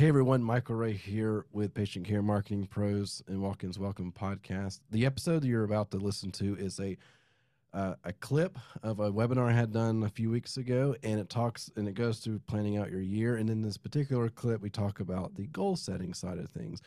[0.00, 4.80] Hey everyone, Michael Ray here with Patient Care Marketing Pros and Walk-ins Welcome podcast.
[4.90, 6.96] The episode you're about to listen to is a
[7.74, 11.28] uh, a clip of a webinar I had done a few weeks ago, and it
[11.28, 13.36] talks and it goes through planning out your year.
[13.36, 16.80] And in this particular clip, we talk about the goal setting side of things.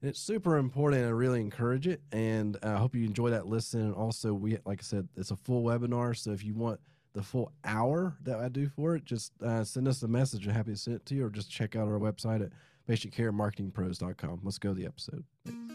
[0.00, 1.04] And it's super important.
[1.04, 3.80] I really encourage it, and I hope you enjoy that listen.
[3.80, 6.78] And also, we like I said, it's a full webinar, so if you want
[7.12, 10.46] the full hour that I do for it, just uh, send us a message.
[10.46, 12.52] I'm happy to send it to you, or just check out our website at
[12.88, 14.40] patientcaremarketingpros.com.
[14.42, 15.24] Let's go to the episode.
[15.44, 15.74] Thanks.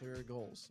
[0.00, 0.70] Clear goals.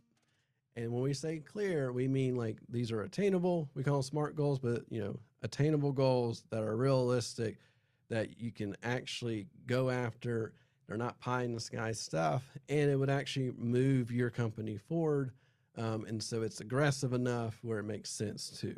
[0.76, 3.68] And when we say clear, we mean like these are attainable.
[3.74, 7.58] We call them smart goals, but you know, attainable goals that are realistic
[8.08, 10.52] that you can actually go after.
[10.86, 15.32] They're not pie in the sky stuff, and it would actually move your company forward.
[15.76, 18.76] Um, and so it's aggressive enough where it makes sense too.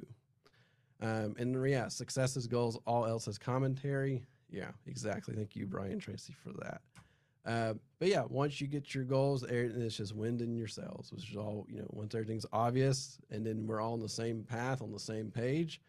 [1.02, 4.24] Um, and yeah, success is goals, all else is commentary.
[4.50, 5.34] Yeah, exactly.
[5.34, 6.80] Thank you, Brian Tracy, for that.
[7.44, 11.30] Uh, but yeah, once you get your goals, it's just wind in your sails, which
[11.30, 14.82] is all, you know, once everything's obvious and then we're all on the same path,
[14.82, 15.80] on the same page,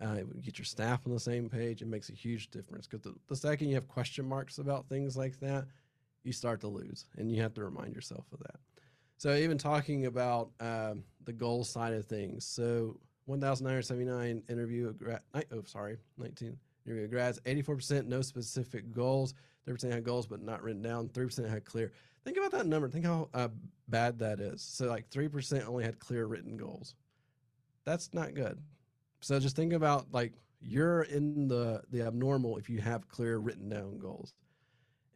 [0.00, 1.82] uh, get your staff on the same page.
[1.82, 5.16] It makes a huge difference because the, the second you have question marks about things
[5.16, 5.66] like that,
[6.24, 8.56] you start to lose, and you have to remind yourself of that.
[9.18, 15.20] So even talking about um, the goal side of things, so 1,979 interview of grad,
[15.34, 19.34] oh sorry, 19 interview of grads, 84% no specific goals,
[19.68, 21.92] 3% had goals but not written down, 3% had clear.
[22.24, 22.88] Think about that number.
[22.88, 23.48] Think how uh,
[23.88, 24.62] bad that is.
[24.62, 26.94] So like 3% only had clear written goals.
[27.84, 28.60] That's not good.
[29.22, 33.68] So just think about like you're in the the abnormal if you have clear written
[33.68, 34.34] down goals.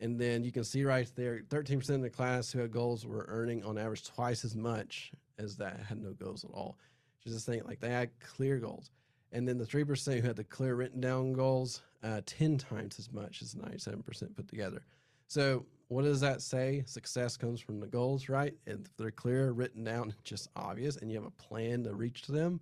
[0.01, 3.25] And then you can see right there, 13% of the class who had goals were
[3.29, 6.77] earning on average twice as much as that had no goals at all.
[7.25, 8.91] Just think like they had clear goals.
[9.33, 13.11] And then the 3% who had the clear written down goals, uh, 10 times as
[13.11, 14.85] much as 97% put together.
[15.29, 16.85] So what does that say?
[16.87, 18.55] Success comes from the goals, right?
[18.67, 22.61] If they're clear, written down, just obvious, and you have a plan to reach them,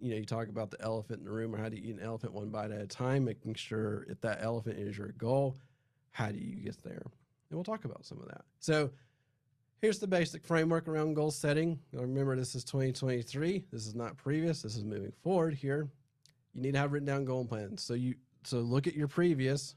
[0.00, 1.96] you know, you talk about the elephant in the room or how do you eat
[1.96, 5.56] an elephant one bite at a time, making sure if that elephant is your goal,
[6.10, 7.02] how do you get there?
[7.50, 8.42] And we'll talk about some of that.
[8.58, 8.90] So
[9.80, 11.78] here's the basic framework around goal setting.
[11.92, 13.66] Remember, this is 2023.
[13.70, 14.62] This is not previous.
[14.62, 15.88] This is moving forward here.
[16.54, 17.82] You need to have written down goal plans.
[17.82, 19.74] So you so look at your previous.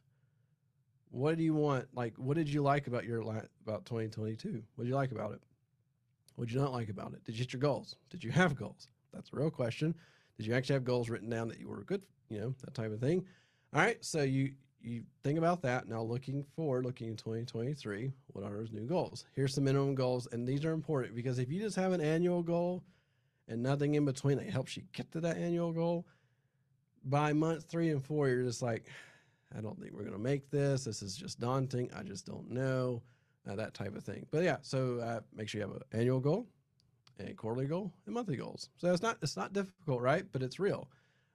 [1.10, 1.88] What do you want?
[1.94, 4.62] Like, what did you like about your about 2022?
[4.76, 5.42] What did you like about it?
[6.36, 7.24] What did you not like about it?
[7.24, 7.96] Did you hit your goals?
[8.10, 8.90] Did you have goals?
[9.14, 9.96] That's a real question.
[10.38, 12.92] Did you actually have goals written down that you were good, you know, that type
[12.92, 13.26] of thing?
[13.74, 14.04] All right.
[14.04, 15.88] So you, you think about that.
[15.88, 19.26] Now looking forward, looking in 2023, what are those new goals?
[19.34, 20.28] Here's some minimum goals.
[20.32, 22.84] And these are important because if you just have an annual goal
[23.48, 26.06] and nothing in between that helps you get to that annual goal,
[27.06, 28.88] by month three and four, you're just like,
[29.58, 30.84] I don't think we're going to make this.
[30.84, 31.90] This is just daunting.
[31.96, 33.02] I just don't know.
[33.50, 34.26] Uh, that type of thing.
[34.30, 36.48] But yeah, so uh, make sure you have an annual goal,
[37.38, 38.70] quarterly goal and monthly goals.
[38.78, 40.26] So it's not it's not difficult, right?
[40.32, 40.90] But it's real.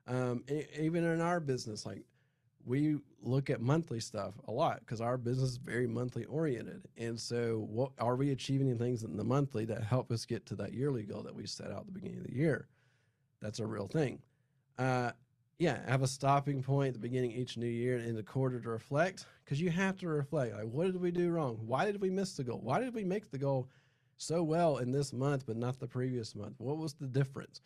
[0.06, 0.44] Um,
[0.78, 2.02] even in our business, like
[2.64, 6.82] we look at monthly stuff a lot because our business is very monthly oriented.
[6.96, 10.56] And so, what are we achieving things in the monthly that help us get to
[10.56, 12.68] that yearly goal that we set out at the beginning of the year?
[13.40, 14.20] That's a real thing.
[14.78, 15.12] Uh,
[15.58, 18.60] yeah, have a stopping point at the beginning each new year and in the quarter
[18.60, 20.54] to reflect because you have to reflect.
[20.54, 21.58] Like, what did we do wrong?
[21.66, 22.60] Why did we miss the goal?
[22.62, 23.68] Why did we make the goal?
[24.22, 26.54] So well in this month, but not the previous month?
[26.58, 27.60] What was the difference?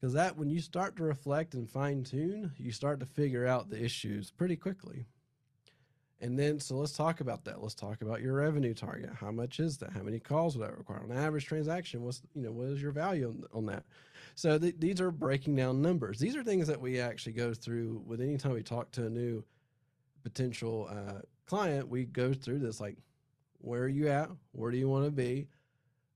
[0.00, 3.68] Because that, when you start to reflect and fine tune, you start to figure out
[3.68, 5.06] the issues pretty quickly.
[6.22, 7.62] And then, so let's talk about that.
[7.62, 9.10] Let's talk about your revenue target.
[9.18, 9.92] How much is that?
[9.92, 11.02] How many calls would that require?
[11.02, 13.84] On average transaction, what's, you know, what is your value on, on that?
[14.34, 16.18] So th- these are breaking down numbers.
[16.18, 19.10] These are things that we actually go through with any time we talk to a
[19.10, 19.44] new
[20.22, 21.88] potential uh, client.
[21.88, 22.96] We go through this like,
[23.58, 24.30] where are you at?
[24.52, 25.48] Where do you want to be?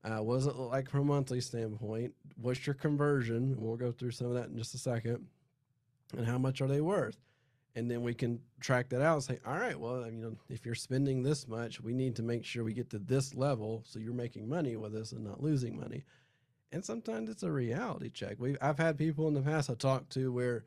[0.04, 2.12] Uh, what does it look like from a monthly standpoint?
[2.36, 3.54] What's your conversion?
[3.58, 5.26] We'll go through some of that in just a second.
[6.16, 7.16] And how much are they worth?
[7.74, 10.64] And then we can track that out and say, all right, well, you know, if
[10.64, 13.98] you're spending this much, we need to make sure we get to this level so
[13.98, 16.04] you're making money with us and not losing money.
[16.70, 18.36] And sometimes it's a reality check.
[18.38, 20.64] We've I've had people in the past I talked to where,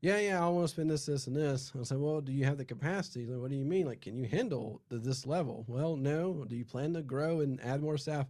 [0.00, 1.72] yeah, yeah, I want to spend this, this, and this.
[1.78, 3.26] I say, well, do you have the capacity?
[3.26, 3.86] Like, what do you mean?
[3.86, 5.64] Like, can you handle this level?
[5.66, 6.44] Well, no.
[6.48, 8.26] Do you plan to grow and add more staff?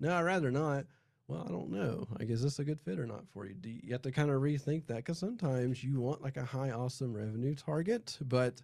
[0.00, 0.86] No, I'd rather not.
[1.26, 2.06] Well, I don't know.
[2.18, 3.54] Like, is this a good fit or not for you?
[3.54, 6.44] Do you, you have to kind of rethink that because sometimes you want like a
[6.44, 8.62] high, awesome revenue target, but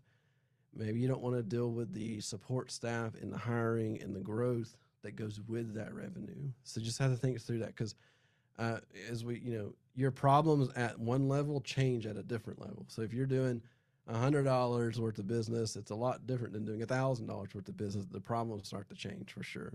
[0.74, 4.20] maybe you don't want to deal with the support staff and the hiring and the
[4.20, 6.50] growth that goes with that revenue.
[6.62, 7.94] So just have to think through that because
[8.58, 8.78] uh,
[9.10, 12.86] as we, you know, your problems at one level change at a different level.
[12.88, 13.60] So if you're doing
[14.08, 17.54] a hundred dollars worth of business, it's a lot different than doing a thousand dollars
[17.54, 18.06] worth of business.
[18.10, 19.72] The problems start to change for sure.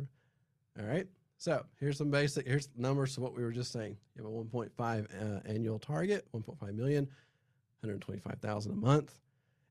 [0.80, 1.08] All right.
[1.40, 3.96] So here's some basic, here's numbers to what we were just saying.
[4.16, 7.06] You have a 1.5 uh, annual target, 1.5 million,
[7.80, 9.18] 125,000 a month.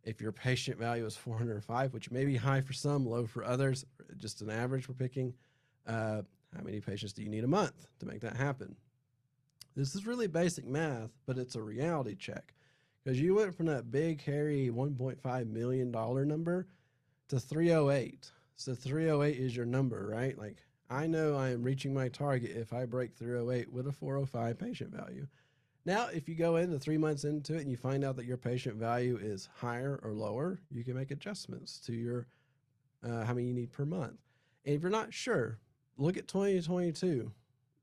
[0.02, 3.84] If your patient value is 405, which may be high for some, low for others,
[4.16, 5.34] just an average we're picking,
[5.86, 6.22] uh,
[6.56, 8.74] how many patients do you need a month to make that happen?
[9.76, 12.54] This is really basic math, but it's a reality check
[13.04, 16.66] because you went from that big, hairy $1.5 million number
[17.28, 18.30] to 308.
[18.56, 20.36] So 308 is your number, right?
[20.38, 24.58] Like I know I am reaching my target if I break 308 with a 405
[24.58, 25.26] patient value.
[25.84, 28.36] Now, if you go into three months into it and you find out that your
[28.36, 32.26] patient value is higher or lower, you can make adjustments to your
[33.06, 34.18] uh, how many you need per month.
[34.64, 35.58] And if you're not sure,
[35.96, 37.32] look at 2022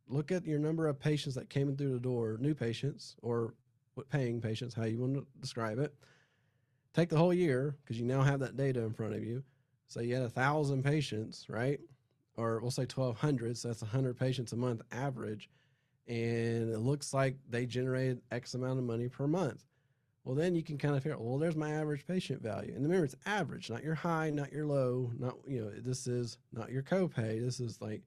[0.08, 3.54] look at your number of patients that came in through the door, new patients or
[4.12, 5.94] paying patients, how you want to describe it.
[6.94, 9.44] Take the whole year because you now have that data in front of you.
[9.88, 11.80] So you had a thousand patients, right?
[12.38, 13.58] Or we'll say 1200.
[13.58, 15.50] So that's 100 patients a month average.
[16.08, 19.64] And it looks like they generated X amount of money per month.
[20.24, 22.74] Well, then you can kind of figure out, well, there's my average patient value.
[22.74, 26.40] And remember, it's average, not your high, not your low, not, you know, this is
[26.52, 27.40] not your copay.
[27.40, 28.02] This is like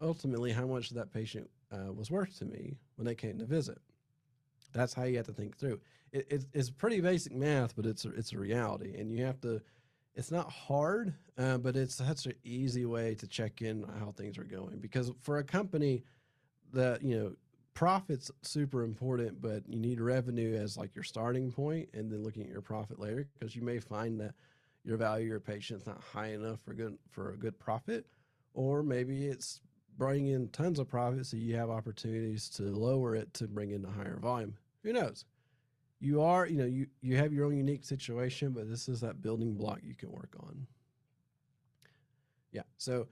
[0.00, 3.78] ultimately how much that patient uh, was worth to me when they came to visit.
[4.72, 5.80] That's how you have to think through.
[6.12, 9.40] It, it, it's pretty basic math, but it's a, it's a reality, and you have
[9.42, 9.62] to.
[10.14, 14.38] It's not hard, uh, but it's such an easy way to check in how things
[14.38, 14.78] are going.
[14.78, 16.04] Because for a company
[16.72, 17.32] that you know
[17.74, 22.44] profits super important, but you need revenue as like your starting point, and then looking
[22.44, 24.34] at your profit later, because you may find that
[24.84, 28.06] your value your patient's not high enough for good for a good profit,
[28.52, 29.60] or maybe it's
[29.96, 33.84] bringing in tons of profit so you have opportunities to lower it to bring in
[33.84, 34.54] a higher volume.
[34.82, 35.24] Who knows?
[36.04, 39.22] You are, you know, you, you have your own unique situation, but this is that
[39.22, 40.66] building block you can work on.
[42.52, 42.62] Yeah.
[42.76, 43.08] So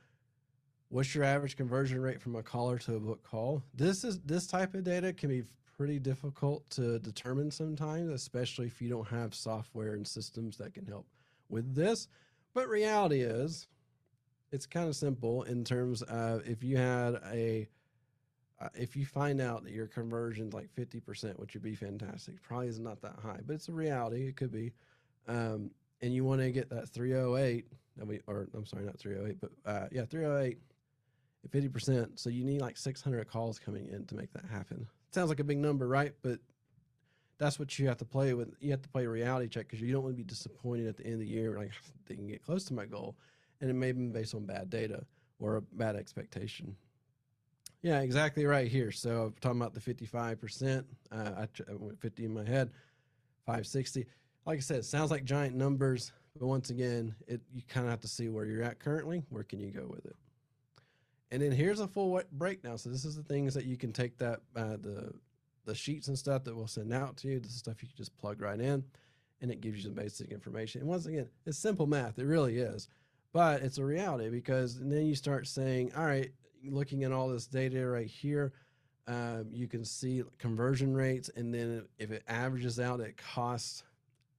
[0.90, 3.62] what's your average conversion rate from a caller to a book call?
[3.74, 5.42] This is this type of data can be
[5.74, 10.84] pretty difficult to determine sometimes, especially if you don't have software and systems that can
[10.84, 11.06] help
[11.48, 12.08] with this.
[12.52, 13.68] But reality is
[14.52, 17.68] it's kind of simple in terms of if you had a
[18.74, 22.78] if you find out that your conversion's like 50%, which would be fantastic, probably is
[22.78, 24.26] not that high, but it's a reality.
[24.26, 24.72] It could be.
[25.28, 25.70] Um,
[26.00, 27.66] and you want to get that 308,
[28.26, 30.58] or I'm sorry, not 308, but uh, yeah, 308
[31.50, 32.18] 50%.
[32.18, 34.86] So you need like 600 calls coming in to make that happen.
[35.10, 36.12] Sounds like a big number, right?
[36.22, 36.38] But
[37.38, 38.54] that's what you have to play with.
[38.60, 41.04] You have to play reality check because you don't want to be disappointed at the
[41.04, 41.58] end of the year.
[41.58, 41.72] Like,
[42.06, 43.16] they can get close to my goal
[43.60, 45.04] and it may been based on bad data
[45.38, 46.76] or a bad expectation.
[47.82, 48.92] Yeah, exactly right here.
[48.92, 50.84] So I'm talking about the 55%.
[51.10, 52.70] Uh, I, I went 50 in my head,
[53.44, 54.06] 560.
[54.46, 57.90] Like I said, it sounds like giant numbers, but once again, it you kind of
[57.90, 59.24] have to see where you're at currently.
[59.30, 60.16] Where can you go with it?
[61.32, 62.78] And then here's a full breakdown.
[62.78, 65.12] So this is the things that you can take that uh, the
[65.64, 67.40] the sheets and stuff that we'll send out to you.
[67.40, 68.84] This is stuff you can just plug right in,
[69.40, 70.80] and it gives you some basic information.
[70.80, 72.18] And once again, it's simple math.
[72.18, 72.88] It really is.
[73.32, 76.30] But it's a reality because then you start saying, all right,
[76.70, 78.52] looking at all this data right here,
[79.06, 81.30] um, you can see conversion rates.
[81.34, 83.84] And then if it averages out, it costs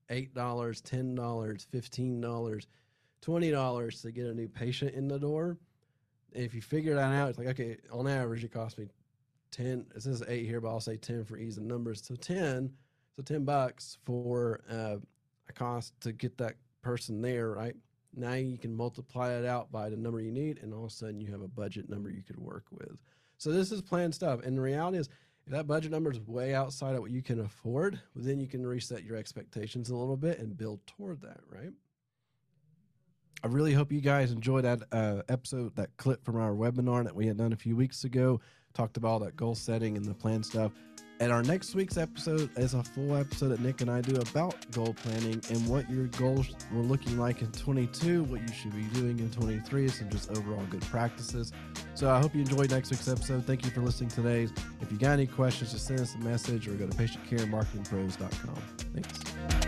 [0.10, 2.66] $8, $10, $15,
[3.22, 5.58] $20 to get a new patient in the door.
[6.32, 8.88] If you figure that out, it's like, okay, on average, it costs me
[9.52, 9.86] 10.
[9.96, 12.04] It says eight here, but I'll say 10 for ease of numbers.
[12.04, 12.72] So 10,
[13.16, 14.98] so 10 bucks for uh,
[15.48, 17.76] a cost to get that person there, right?
[18.16, 20.94] Now you can multiply it out by the number you need, and all of a
[20.94, 22.98] sudden you have a budget number you could work with.
[23.38, 24.42] So this is planned stuff.
[24.44, 25.10] And the reality is,
[25.46, 28.48] if that budget number is way outside of what you can afford, well, then you
[28.48, 31.74] can reset your expectations a little bit and build toward that, right?
[33.44, 37.14] I really hope you guys enjoyed that uh, episode, that clip from our webinar that
[37.14, 38.40] we had done a few weeks ago.
[38.74, 40.72] Talked about all that goal setting and the plan stuff.
[41.24, 44.70] And our next week's episode is a full episode that Nick and I do about
[44.72, 48.84] goal planning and what your goals were looking like in 22, what you should be
[49.00, 51.54] doing in 23, some just overall good practices.
[51.96, 53.46] So I hope you enjoyed next week's episode.
[53.46, 54.50] Thank you for listening today.
[54.82, 58.56] If you got any questions, just send us a message or go to patientcaremarketingpros.com.
[58.94, 59.63] Thanks.